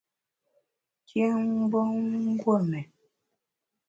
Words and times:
Kyém 1.07 1.37
mgbom 1.59 2.03
!guon 2.41 2.63
mén. 2.71 2.87